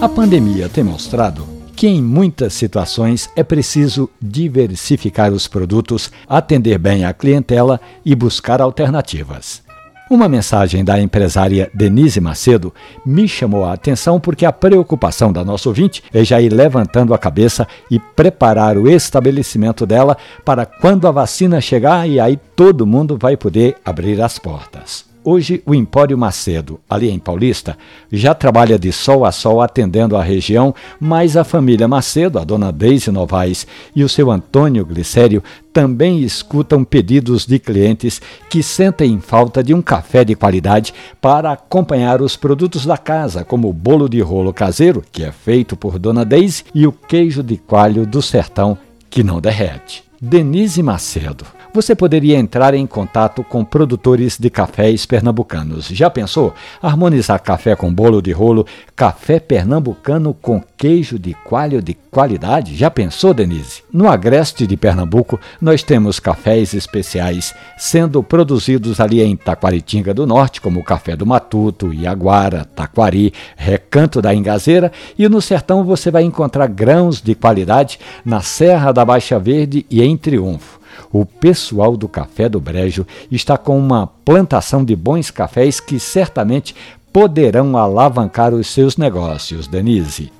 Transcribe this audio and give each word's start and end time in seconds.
A 0.00 0.08
pandemia 0.08 0.68
tem 0.68 0.84
mostrado 0.84 1.44
que 1.74 1.88
em 1.88 2.00
muitas 2.00 2.54
situações 2.54 3.28
é 3.34 3.42
preciso 3.42 4.08
diversificar 4.22 5.32
os 5.32 5.48
produtos, 5.48 6.08
atender 6.28 6.78
bem 6.78 7.04
a 7.04 7.12
clientela 7.12 7.80
e 8.04 8.14
buscar 8.14 8.60
alternativas. 8.60 9.60
Uma 10.08 10.28
mensagem 10.28 10.84
da 10.84 11.00
empresária 11.00 11.68
Denise 11.74 12.20
Macedo 12.20 12.72
me 13.04 13.26
chamou 13.26 13.64
a 13.64 13.72
atenção 13.72 14.20
porque 14.20 14.46
a 14.46 14.52
preocupação 14.52 15.32
da 15.32 15.44
nossa 15.44 15.68
ouvinte 15.68 16.04
é 16.14 16.24
já 16.24 16.40
ir 16.40 16.52
levantando 16.52 17.12
a 17.12 17.18
cabeça 17.18 17.66
e 17.90 17.98
preparar 17.98 18.78
o 18.78 18.88
estabelecimento 18.88 19.84
dela 19.84 20.16
para 20.44 20.64
quando 20.64 21.08
a 21.08 21.10
vacina 21.10 21.60
chegar 21.60 22.08
e 22.08 22.20
aí 22.20 22.38
todo 22.54 22.86
mundo 22.86 23.18
vai 23.20 23.36
poder 23.36 23.76
abrir 23.84 24.22
as 24.22 24.38
portas. 24.38 25.08
Hoje, 25.30 25.62
o 25.66 25.74
Empório 25.74 26.16
Macedo, 26.16 26.80
ali 26.88 27.10
em 27.10 27.18
Paulista, 27.18 27.76
já 28.10 28.34
trabalha 28.34 28.78
de 28.78 28.90
sol 28.90 29.26
a 29.26 29.30
sol 29.30 29.60
atendendo 29.60 30.16
a 30.16 30.22
região, 30.22 30.74
mas 30.98 31.36
a 31.36 31.44
família 31.44 31.86
Macedo, 31.86 32.38
a 32.38 32.44
dona 32.44 32.72
Deise 32.72 33.10
Novaes 33.10 33.66
e 33.94 34.02
o 34.02 34.08
seu 34.08 34.30
Antônio 34.30 34.86
Glicério 34.86 35.44
também 35.70 36.22
escutam 36.22 36.82
pedidos 36.82 37.44
de 37.44 37.58
clientes 37.58 38.22
que 38.48 38.62
sentem 38.62 39.20
falta 39.20 39.62
de 39.62 39.74
um 39.74 39.82
café 39.82 40.24
de 40.24 40.34
qualidade 40.34 40.94
para 41.20 41.52
acompanhar 41.52 42.22
os 42.22 42.34
produtos 42.34 42.86
da 42.86 42.96
casa, 42.96 43.44
como 43.44 43.68
o 43.68 43.72
bolo 43.74 44.08
de 44.08 44.22
rolo 44.22 44.50
caseiro, 44.50 45.04
que 45.12 45.22
é 45.24 45.30
feito 45.30 45.76
por 45.76 45.98
dona 45.98 46.24
Deise, 46.24 46.64
e 46.74 46.86
o 46.86 46.92
queijo 46.92 47.42
de 47.42 47.58
coalho 47.58 48.06
do 48.06 48.22
sertão, 48.22 48.78
que 49.10 49.22
não 49.22 49.42
derrete. 49.42 50.02
Denise 50.22 50.82
Macedo 50.82 51.57
você 51.78 51.94
poderia 51.94 52.36
entrar 52.36 52.74
em 52.74 52.84
contato 52.88 53.44
com 53.44 53.64
produtores 53.64 54.36
de 54.36 54.50
cafés 54.50 55.06
pernambucanos. 55.06 55.86
Já 55.86 56.10
pensou? 56.10 56.52
Harmonizar 56.82 57.40
café 57.40 57.76
com 57.76 57.94
bolo 57.94 58.20
de 58.20 58.32
rolo, 58.32 58.66
café 58.96 59.38
pernambucano 59.38 60.34
com 60.34 60.60
queijo 60.76 61.20
de 61.20 61.34
coalho 61.34 61.80
de 61.80 61.94
qualidade? 61.94 62.74
Já 62.74 62.90
pensou, 62.90 63.32
Denise? 63.32 63.84
No 63.92 64.08
agreste 64.08 64.66
de 64.66 64.76
Pernambuco, 64.76 65.38
nós 65.60 65.84
temos 65.84 66.18
cafés 66.18 66.74
especiais 66.74 67.54
sendo 67.76 68.24
produzidos 68.24 68.98
ali 68.98 69.22
em 69.22 69.36
Taquaritinga 69.36 70.12
do 70.12 70.26
Norte, 70.26 70.60
como 70.60 70.80
o 70.80 70.84
café 70.84 71.14
do 71.14 71.24
Matuto, 71.24 71.94
Iaguara, 71.94 72.64
Taquari, 72.64 73.32
Recanto 73.56 74.20
da 74.20 74.34
Engazeira, 74.34 74.90
e 75.16 75.28
no 75.28 75.40
sertão 75.40 75.84
você 75.84 76.10
vai 76.10 76.24
encontrar 76.24 76.66
grãos 76.66 77.22
de 77.22 77.36
qualidade 77.36 78.00
na 78.24 78.40
Serra 78.40 78.90
da 78.90 79.04
Baixa 79.04 79.38
Verde 79.38 79.86
e 79.88 80.02
em 80.02 80.16
Triunfo 80.16 80.77
o 81.12 81.24
pessoal 81.24 81.96
do 81.96 82.08
Café 82.08 82.48
do 82.48 82.60
Brejo 82.60 83.06
está 83.30 83.56
com 83.56 83.78
uma 83.78 84.06
plantação 84.06 84.84
de 84.84 84.94
bons 84.94 85.30
cafés 85.30 85.80
que 85.80 85.98
certamente 85.98 86.74
poderão 87.12 87.76
alavancar 87.76 88.54
os 88.54 88.66
seus 88.68 88.96
negócios, 88.96 89.66
Denise. 89.66 90.30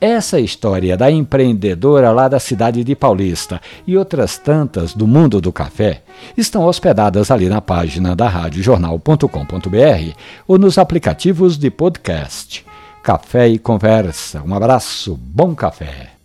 Essa 0.00 0.38
história 0.38 0.96
da 0.96 1.10
empreendedora 1.10 2.12
lá 2.12 2.28
da 2.28 2.38
cidade 2.38 2.84
de 2.84 2.94
Paulista 2.94 3.60
e 3.84 3.96
outras 3.96 4.38
tantas 4.38 4.94
do 4.94 5.08
mundo 5.08 5.40
do 5.40 5.52
café 5.52 6.02
estão 6.36 6.64
hospedadas 6.64 7.32
ali 7.32 7.48
na 7.48 7.60
página 7.60 8.14
da 8.14 8.28
radiojornal.com.br 8.28 10.12
ou 10.46 10.56
nos 10.56 10.78
aplicativos 10.78 11.58
de 11.58 11.68
podcast. 11.68 12.64
Café 13.02 13.48
e 13.48 13.58
conversa. 13.58 14.40
Um 14.46 14.54
abraço, 14.54 15.18
bom 15.20 15.52
café. 15.52 16.17